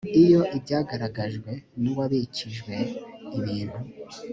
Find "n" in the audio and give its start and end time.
1.81-1.83